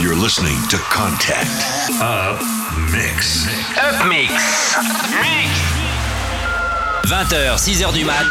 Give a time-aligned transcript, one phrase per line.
[0.00, 1.46] You're listening to Contact.
[2.00, 2.40] Up
[2.90, 3.46] Mix.
[3.76, 4.32] Up Mix.
[5.20, 5.50] Mix.
[7.04, 8.24] 20h, 6h du mat.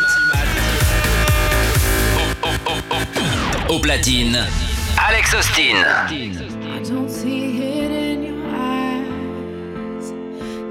[3.69, 4.47] Au platine,
[4.97, 5.85] Alex Austin.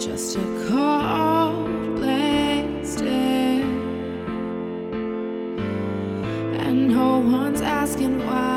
[0.01, 0.59] Just a.
[6.59, 8.48] And no one's asking why.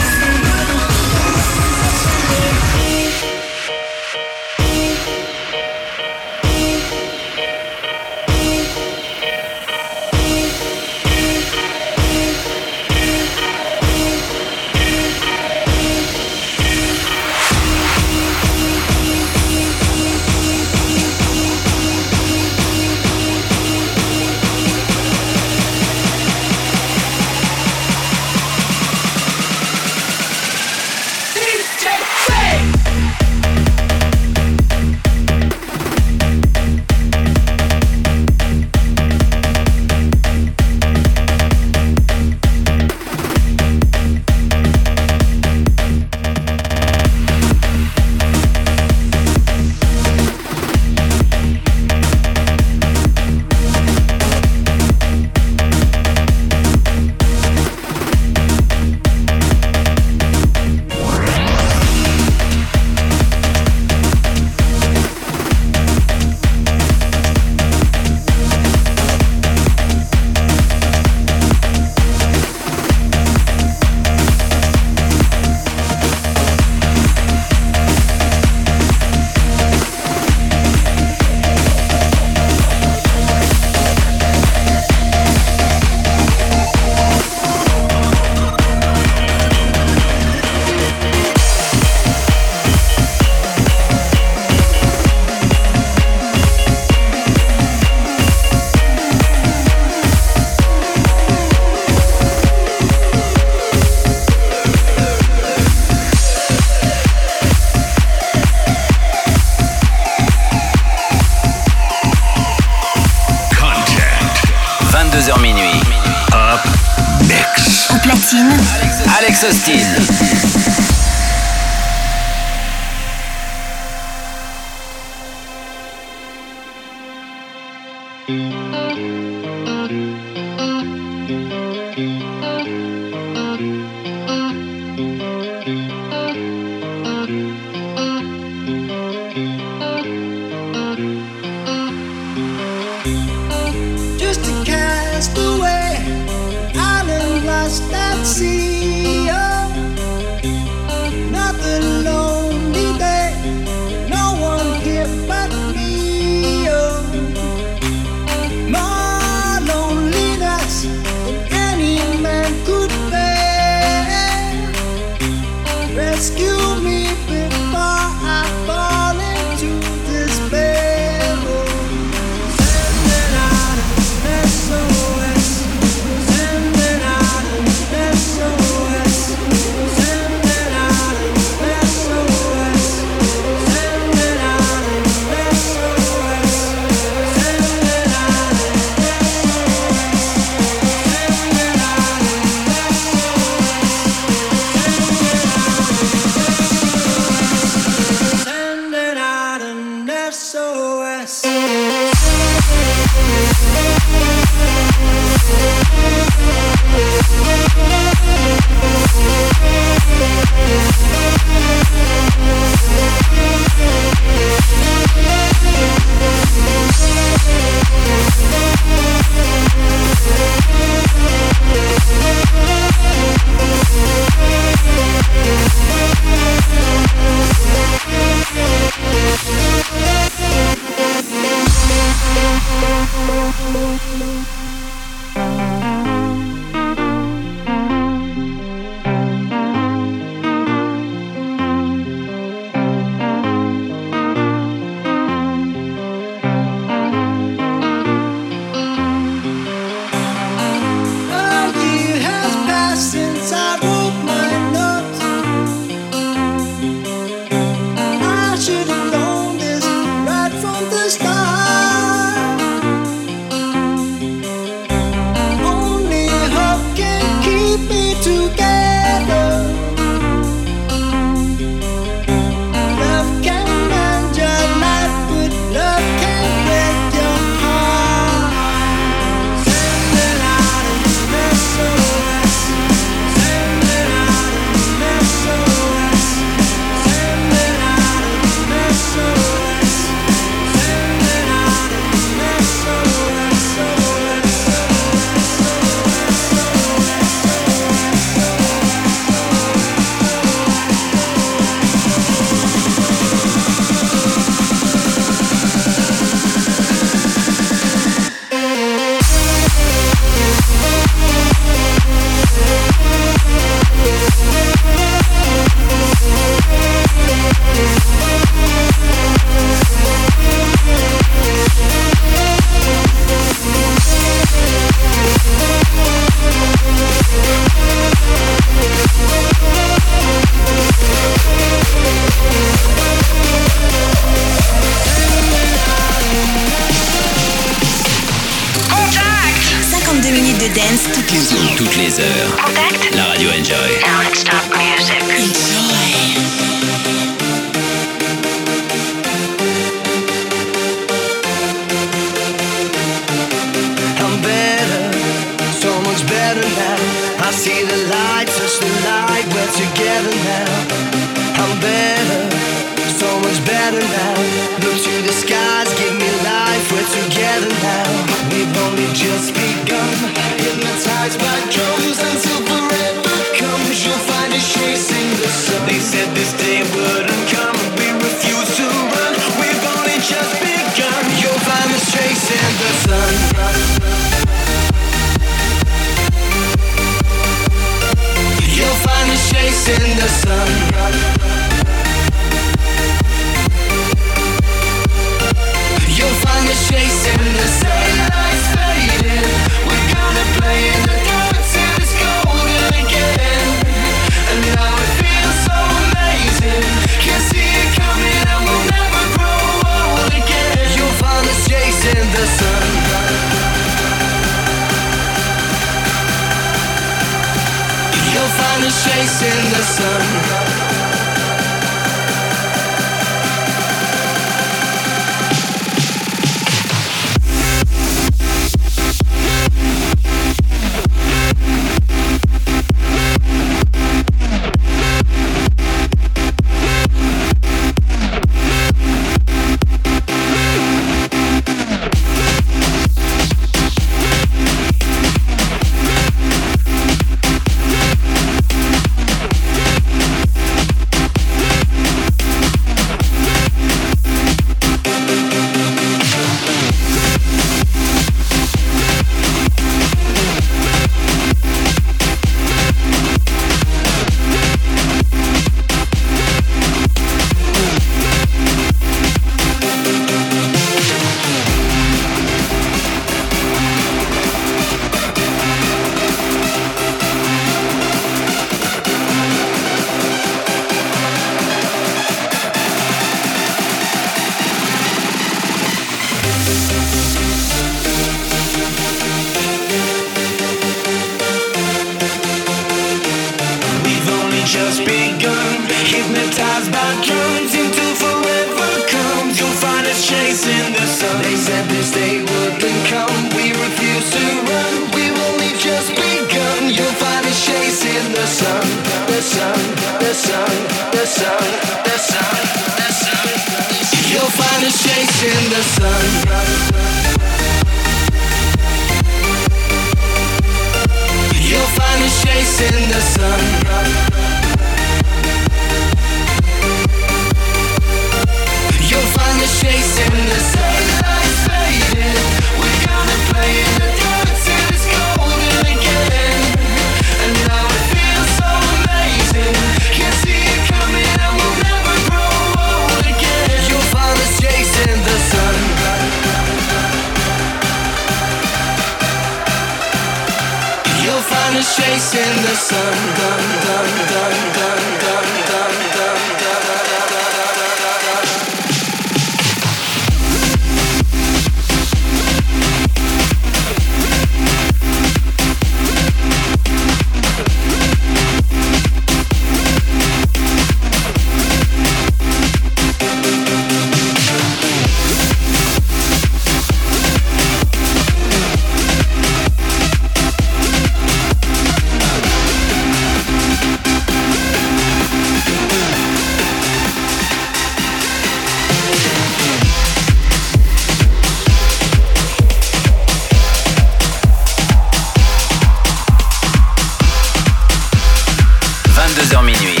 [599.52, 600.00] 22h minuit.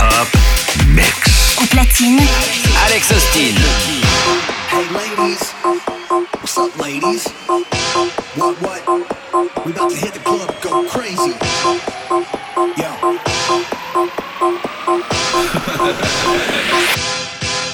[0.00, 0.28] Hop
[0.88, 1.58] Mix.
[1.60, 2.22] Au platine.
[2.86, 3.54] Alex Austin.
[4.70, 5.52] Hey ladies,
[6.40, 7.28] what's up ladies?
[8.36, 8.80] What what?
[9.66, 11.34] We about to hit the club, go crazy.
[12.76, 12.88] Yo.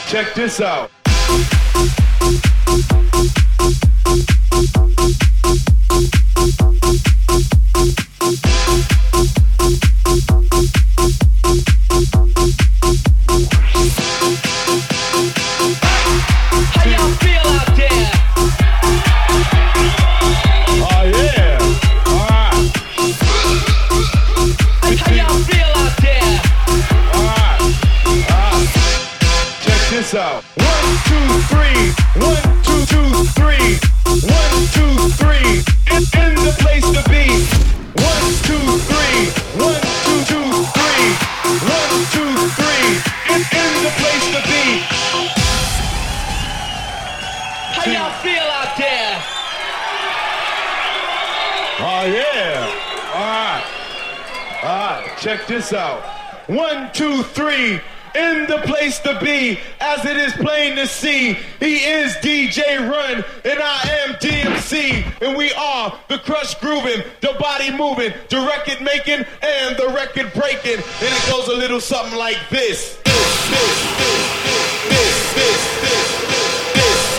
[0.08, 0.90] Check this out.
[55.42, 56.02] check this out.
[56.48, 57.80] One, two, three.
[58.14, 63.24] In the place to be, as it is plain to see, he is DJ Run,
[63.42, 68.82] and I am DMC, and we are the crush grooving, the body moving, the record
[68.82, 70.76] making, and the record breaking.
[70.76, 72.98] And it goes a little something like this.
[73.02, 73.82] this, this,
[74.90, 76.02] this, this, this, this.
[76.04, 76.42] this.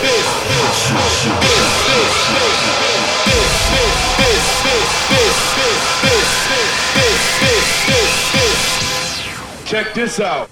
[0.00, 0.44] this,
[4.16, 4.23] this
[9.74, 10.48] Check this out.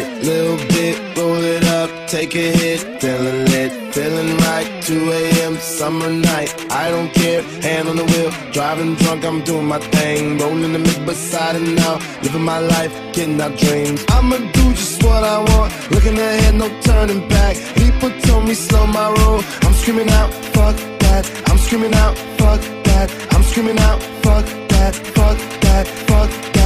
[0.00, 4.66] Bit, little bit, roll it up, take a hit, feeling lit, feeling right.
[4.80, 5.56] 2 a.m.
[5.56, 10.38] summer night, I don't care, hand on the wheel, driving drunk, I'm doing my thing,
[10.38, 14.02] rolling the mid beside and now, living my life, getting out dreams.
[14.08, 17.56] I'ma do just what I want, looking ahead, no turning back.
[17.76, 22.60] People told me slow my roll, I'm screaming out, fuck that, I'm screaming out, fuck
[22.88, 26.59] that, I'm screaming out, fuck that, fuck that, fuck that,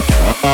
[0.00, 0.49] Uh-huh.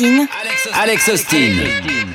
[0.00, 0.28] Au platine,
[0.72, 2.09] Alex Austin.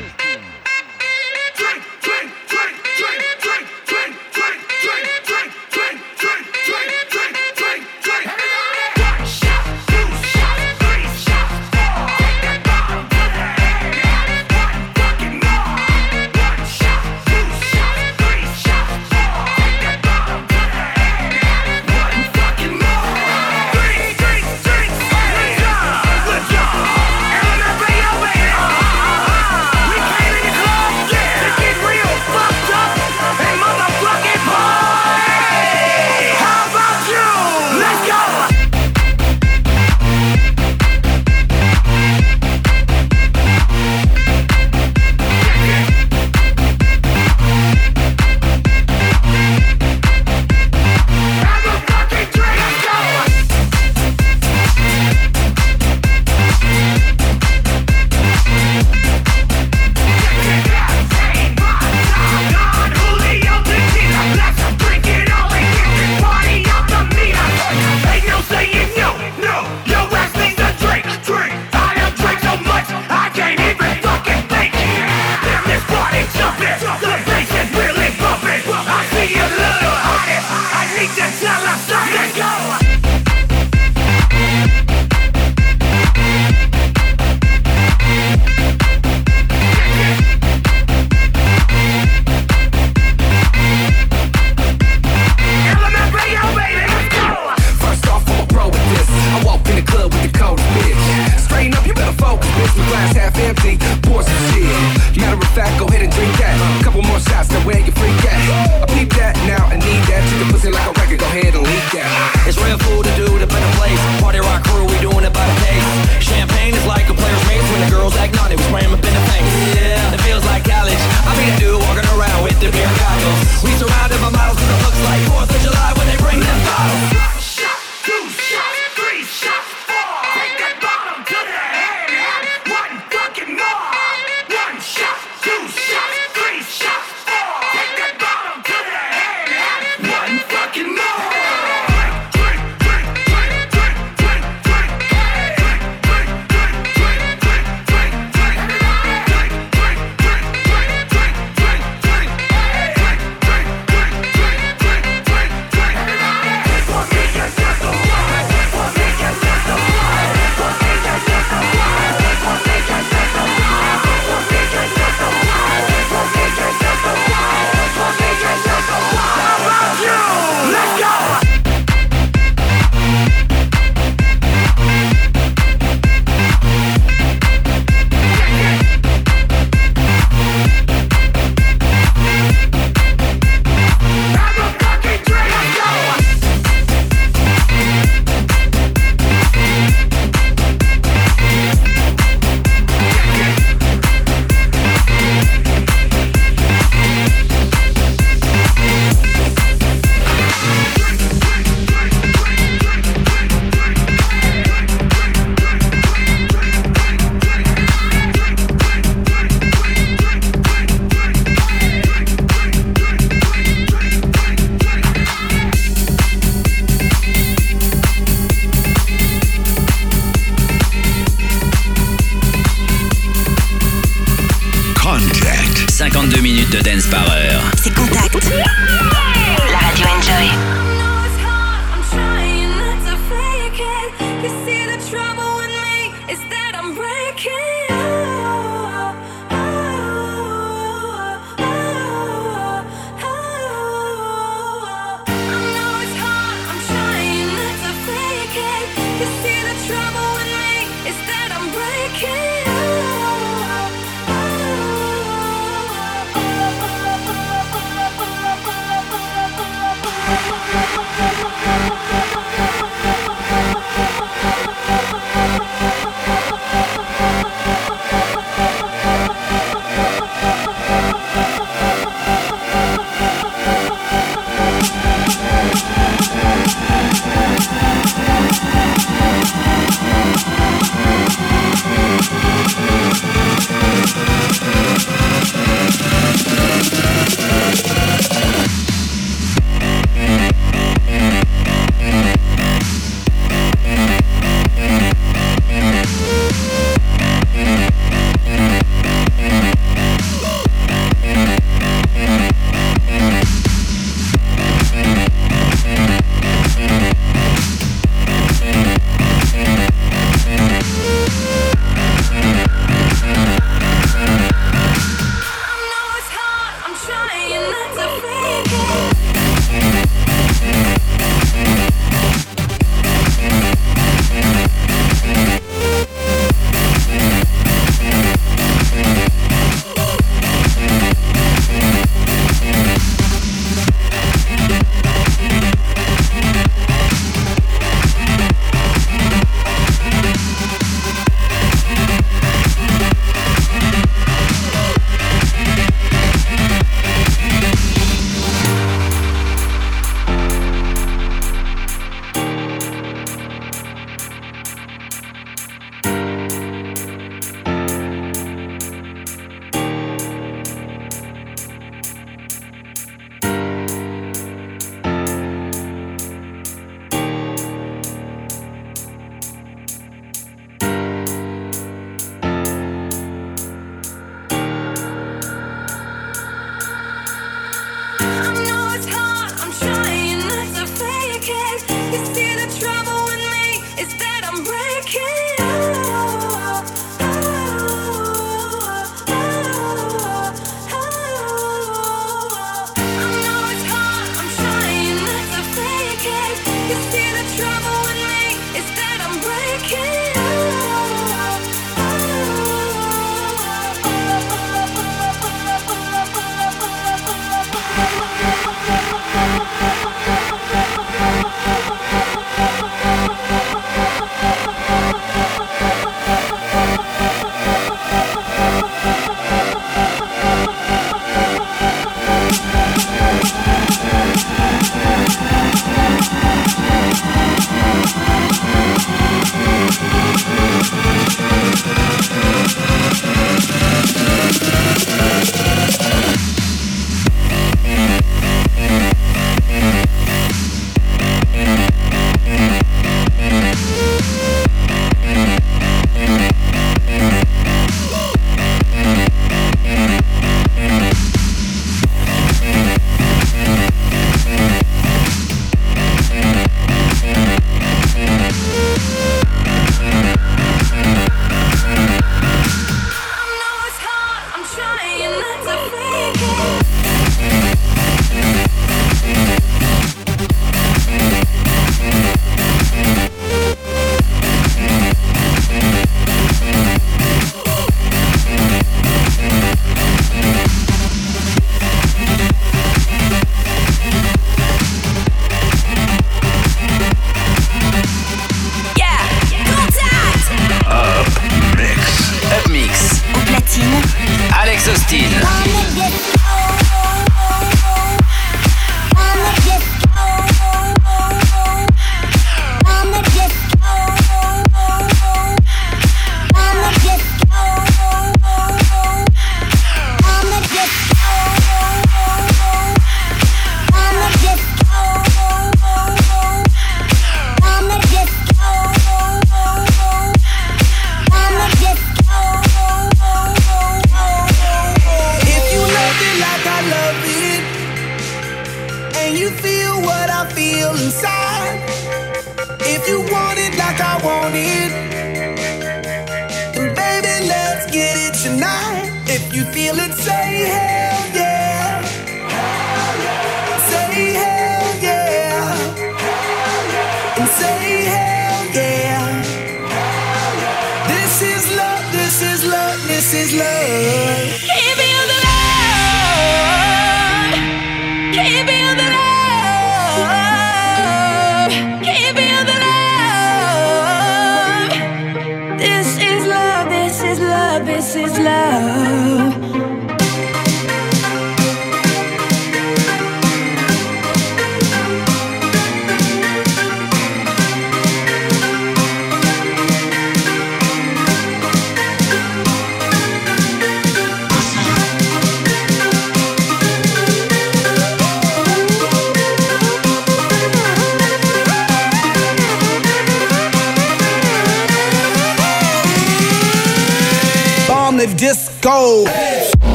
[598.85, 599.44] Go.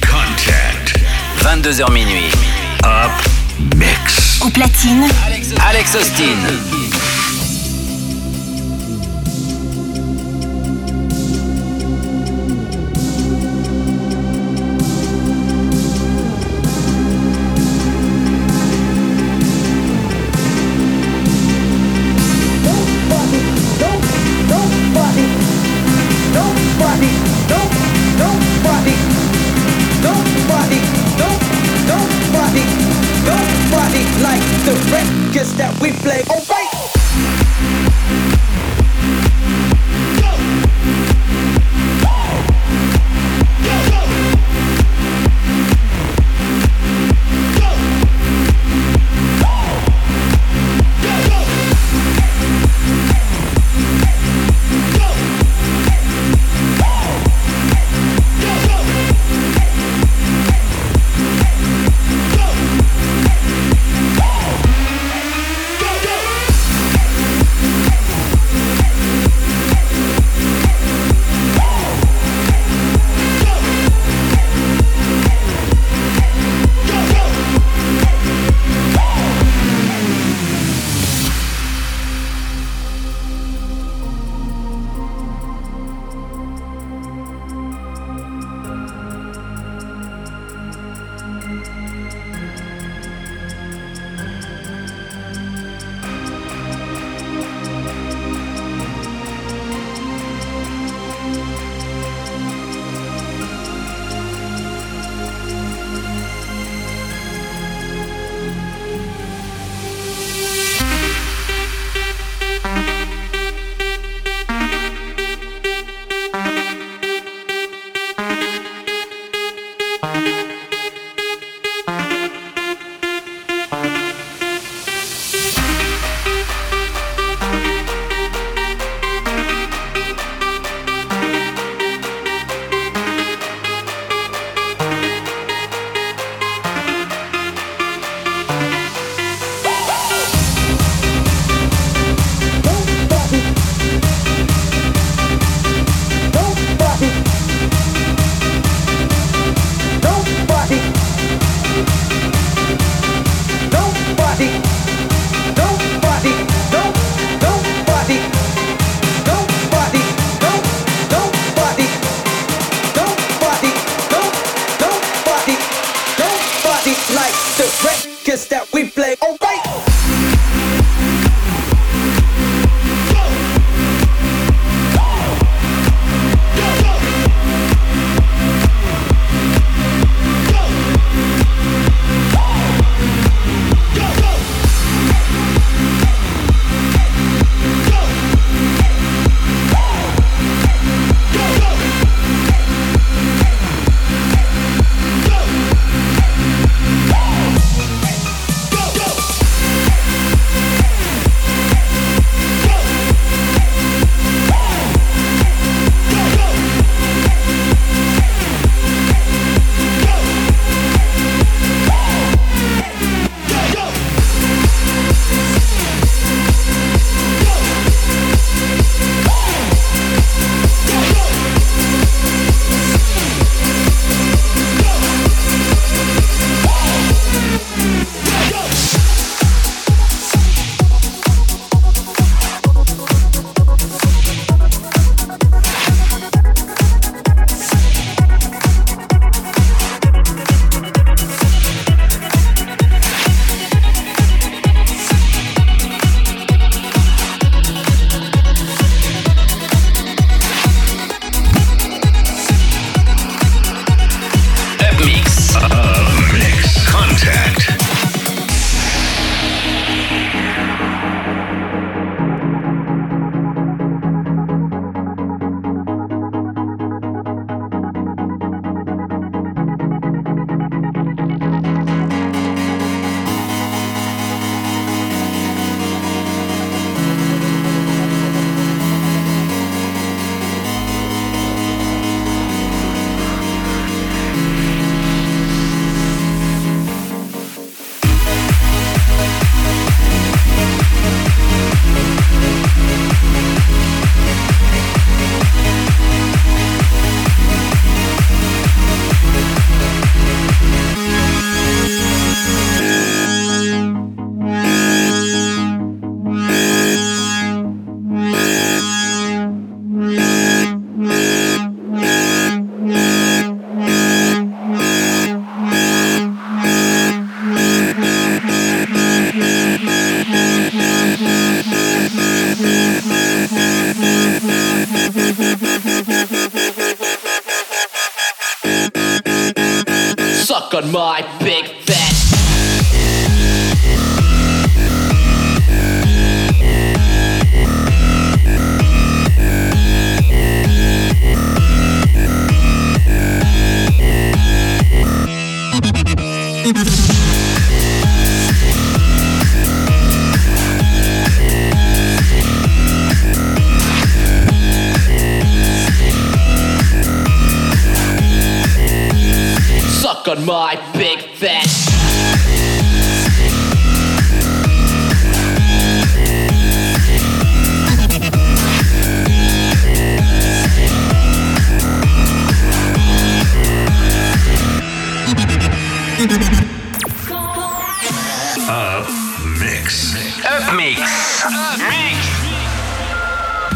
[0.00, 0.98] Contact.
[1.40, 2.32] 22h minuit.
[2.84, 3.12] Up
[3.76, 4.40] Mix.
[4.40, 5.08] Au platine.
[5.68, 6.79] Alex Austin.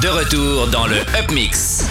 [0.05, 1.87] de retour dans le Upmix.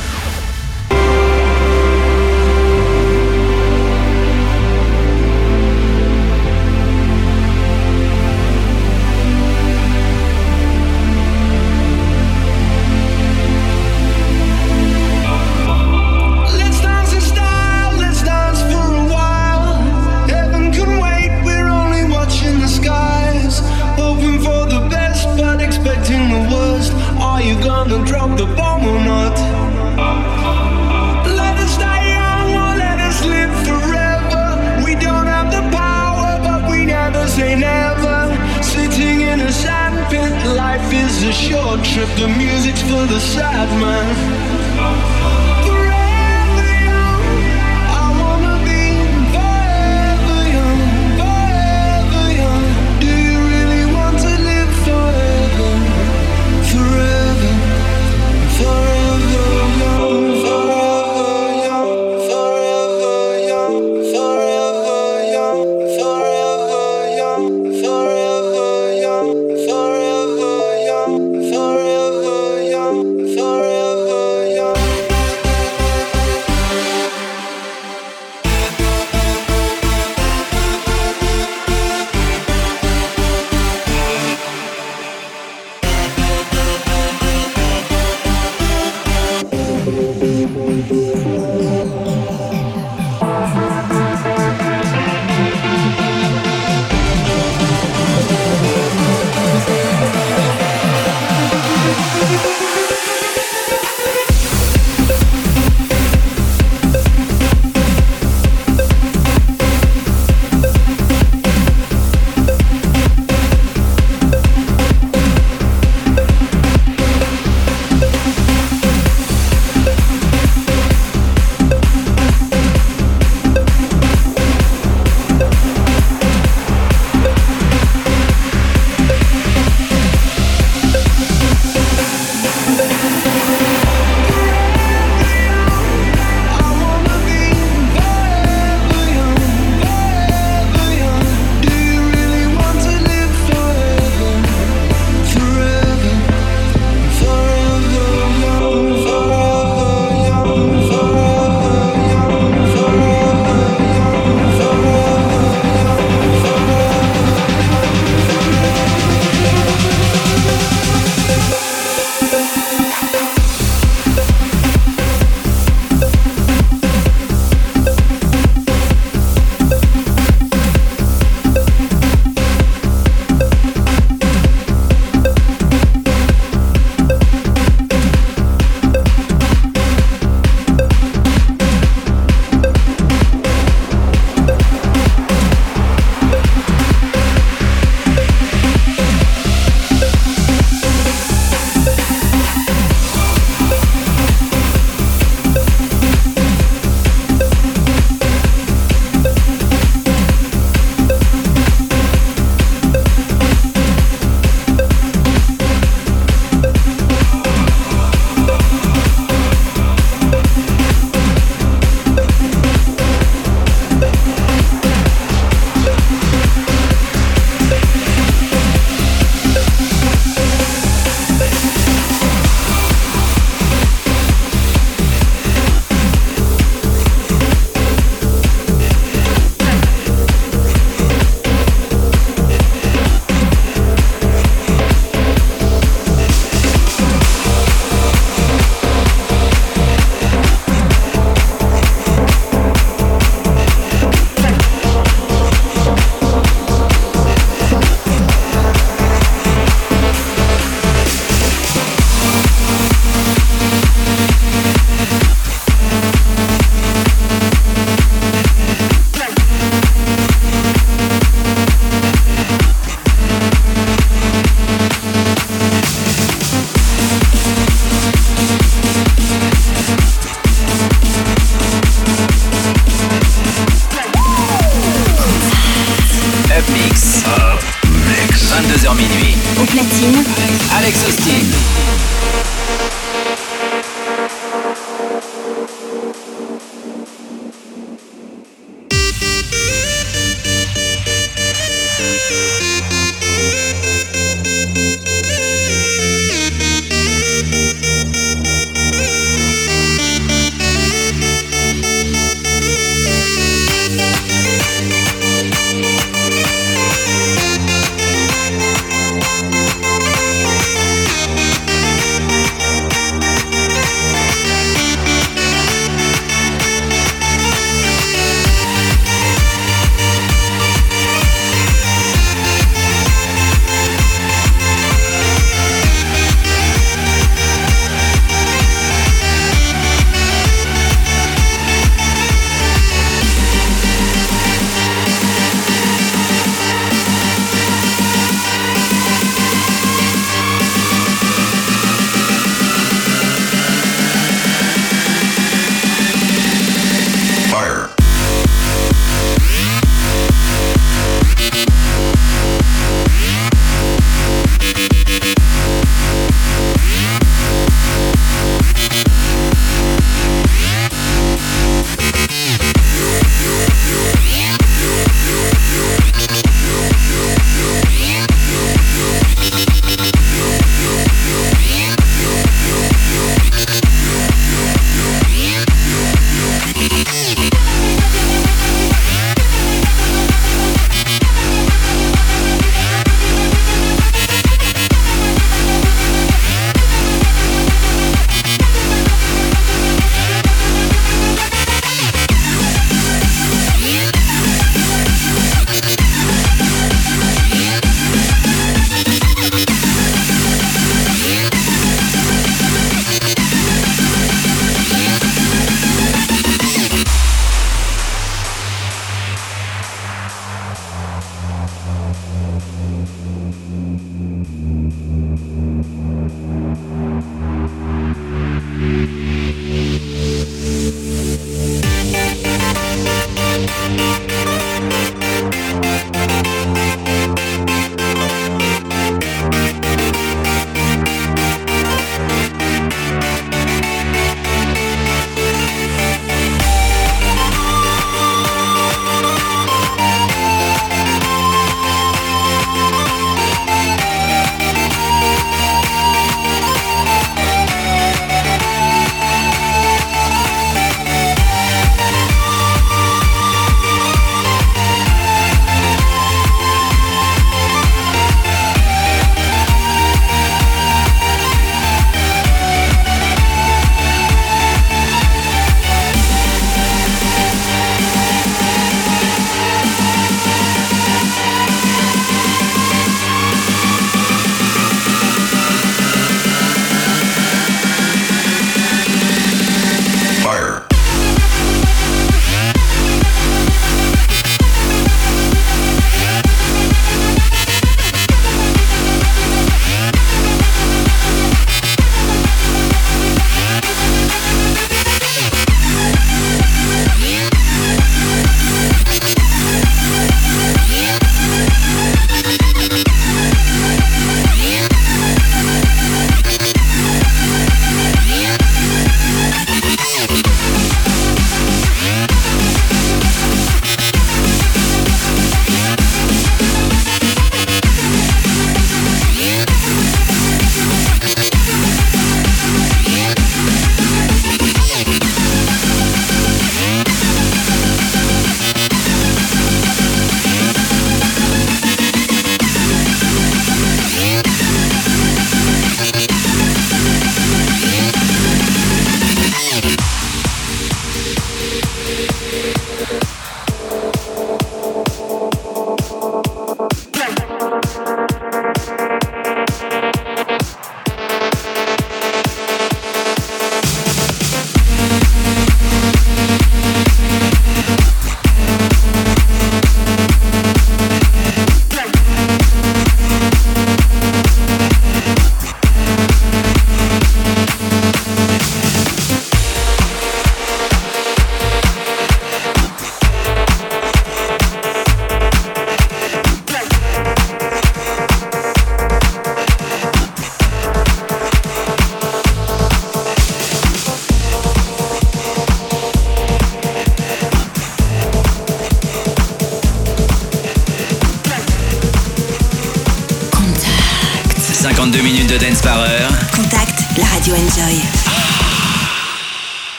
[41.94, 44.33] Trip the music's for the sad man.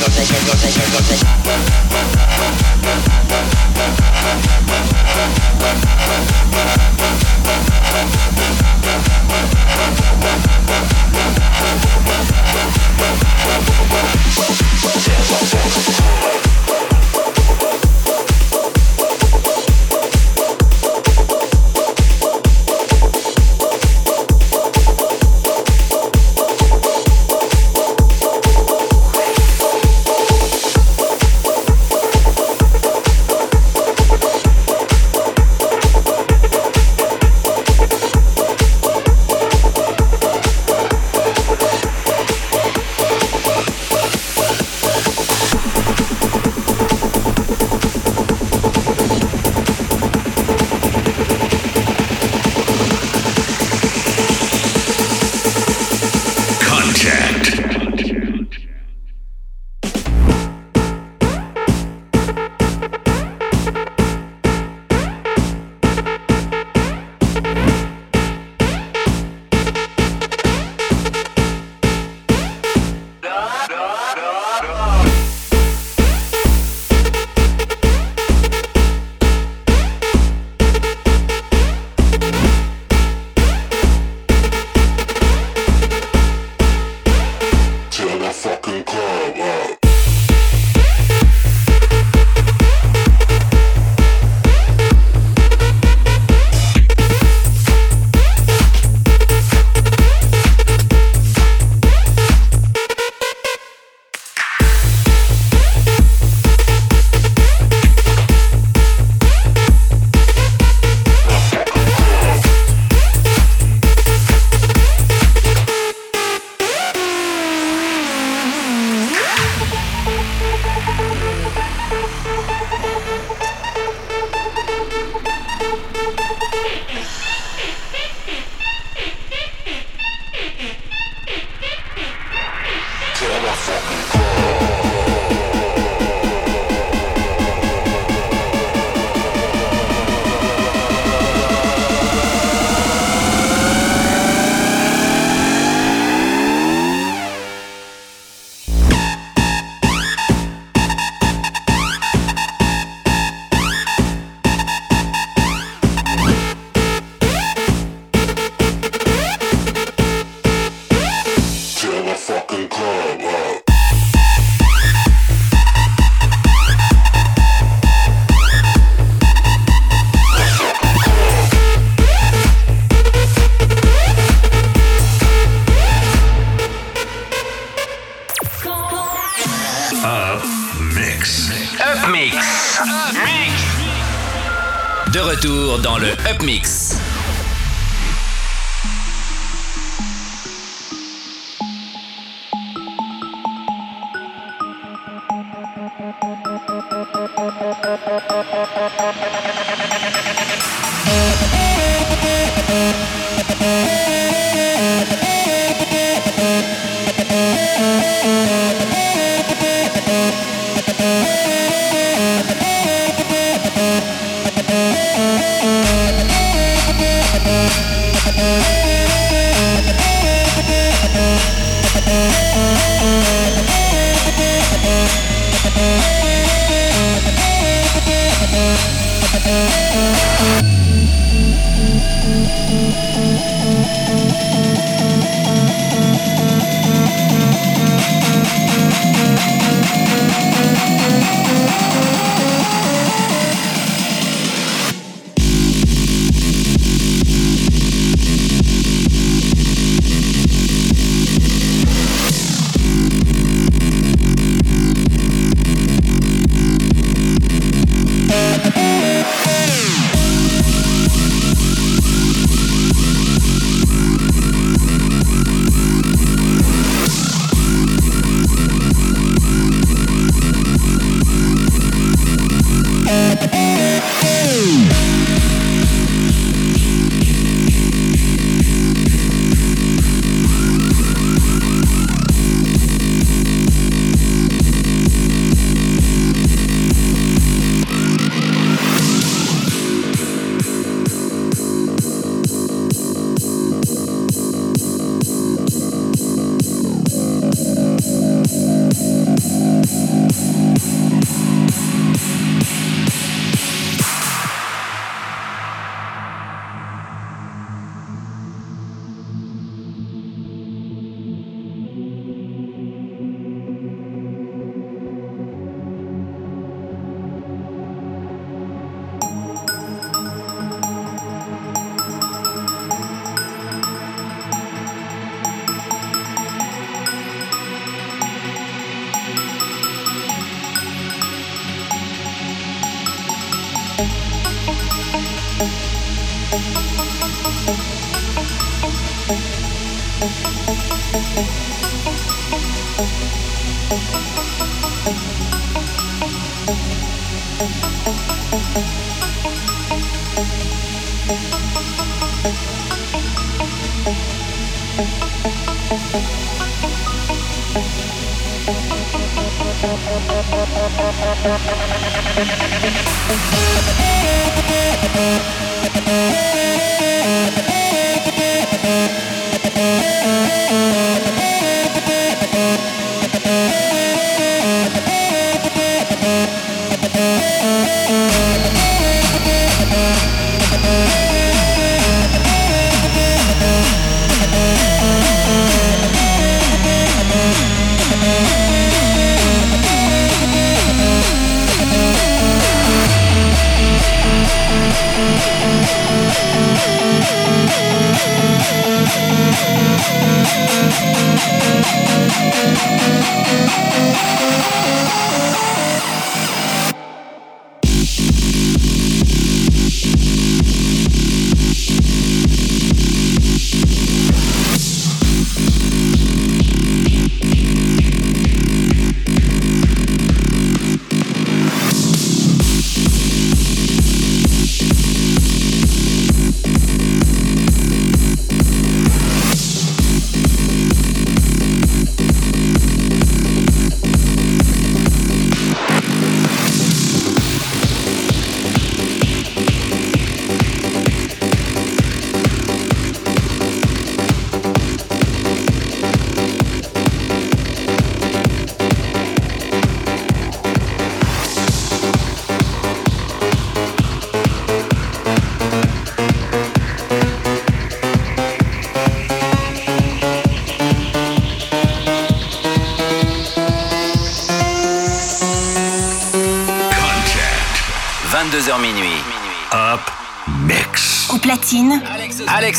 [0.00, 0.40] Dance like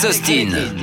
[0.03, 0.80] Austin.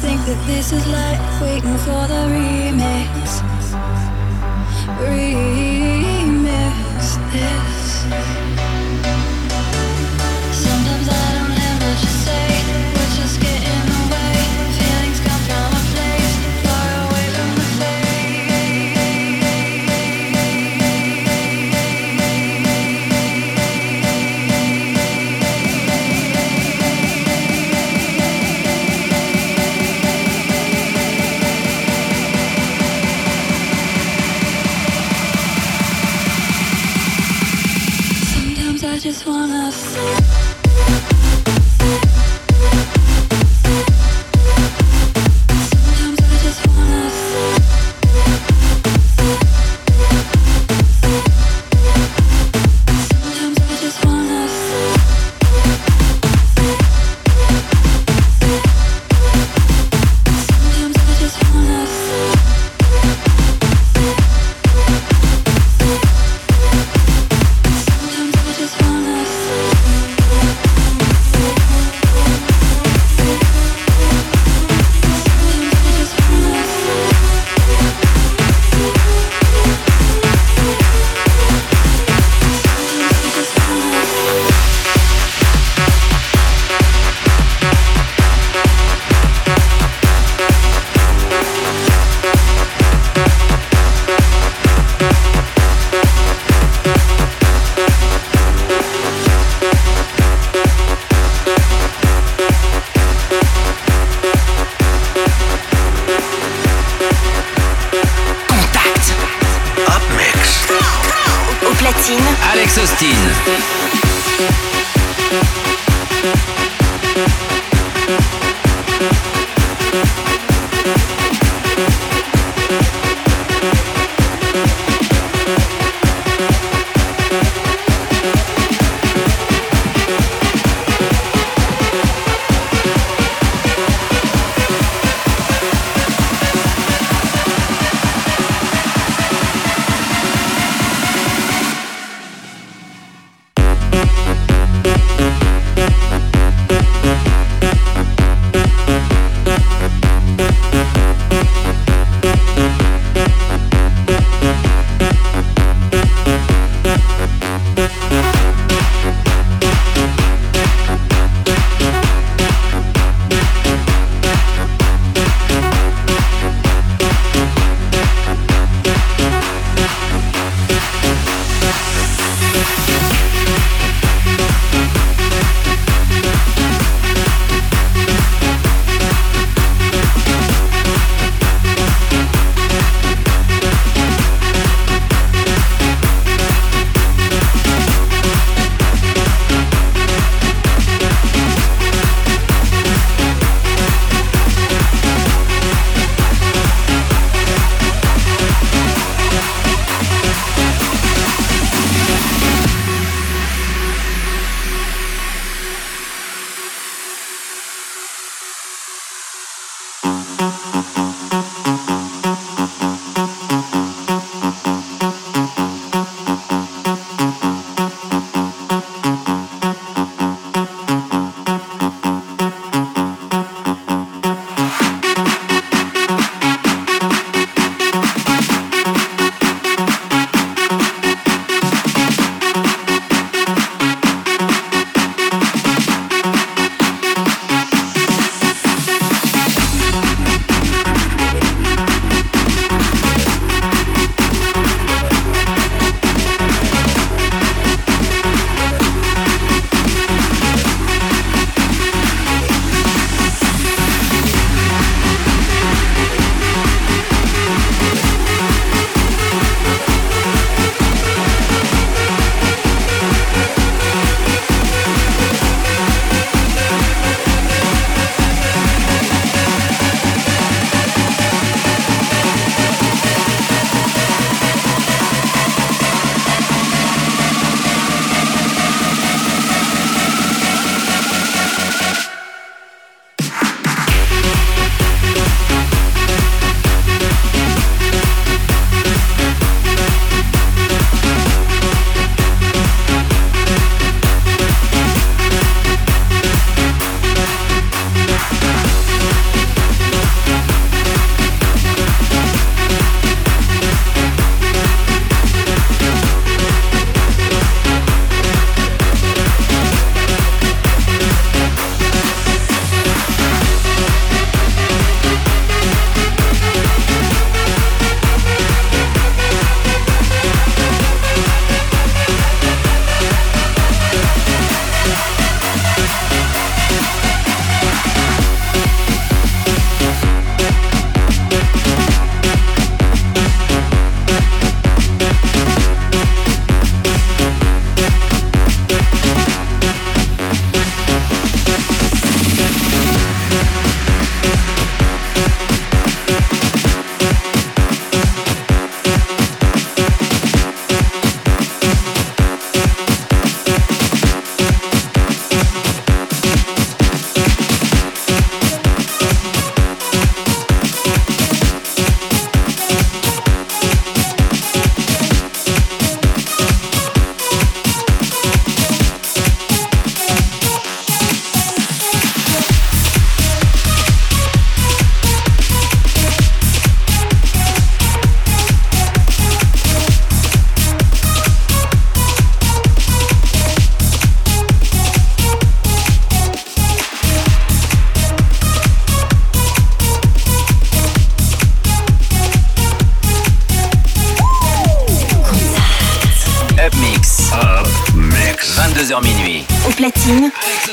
[0.00, 3.40] think that this is like waiting for the remix.
[5.00, 6.36] Remix
[7.32, 8.45] this.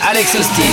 [0.02, 0.64] Alex Austin.